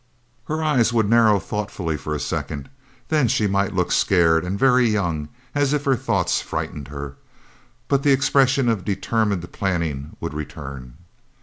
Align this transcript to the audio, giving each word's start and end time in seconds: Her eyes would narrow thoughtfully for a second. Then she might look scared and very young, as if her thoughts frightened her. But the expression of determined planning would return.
Her 0.45 0.63
eyes 0.63 0.91
would 0.91 1.07
narrow 1.07 1.37
thoughtfully 1.39 1.95
for 1.95 2.15
a 2.15 2.19
second. 2.19 2.69
Then 3.09 3.27
she 3.27 3.45
might 3.45 3.75
look 3.75 3.91
scared 3.91 4.43
and 4.43 4.57
very 4.57 4.89
young, 4.89 5.29
as 5.53 5.73
if 5.73 5.85
her 5.85 5.95
thoughts 5.95 6.41
frightened 6.41 6.87
her. 6.87 7.17
But 7.87 8.01
the 8.01 8.11
expression 8.11 8.67
of 8.67 8.83
determined 8.83 9.51
planning 9.51 10.17
would 10.19 10.33
return. 10.33 10.95